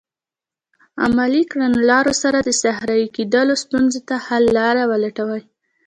[1.03, 5.41] عملي کړنلارو سره د صحرایې کیدلو ستونزو ته حل لارې ولټوي.